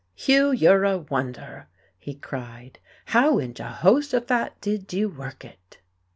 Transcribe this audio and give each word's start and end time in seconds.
"Hugh, 0.15 0.51
you're 0.51 0.83
a 0.83 0.97
wonder!" 0.97 1.67
he 1.99 2.15
cried. 2.15 2.79
"How 3.05 3.37
in 3.37 3.53
Jehoshaphat 3.53 4.53
did 4.59 4.91
you 4.91 5.09
work 5.09 5.45
it?"... 5.45 5.77